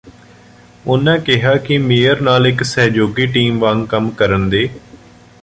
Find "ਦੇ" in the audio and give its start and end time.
4.49-4.67